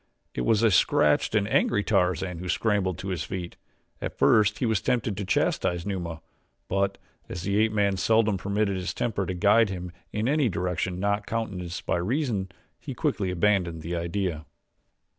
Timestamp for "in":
10.11-10.27